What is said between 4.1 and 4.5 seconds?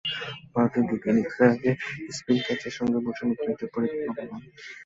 করলাম।